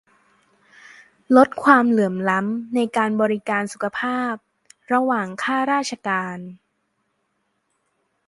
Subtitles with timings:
[1.35, 4.33] ลดความเหลื่อมล้ำในการบริการสุขภาพ
[4.93, 6.37] ระหว่างข้าราชการ